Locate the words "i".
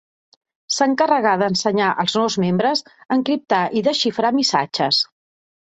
3.83-3.87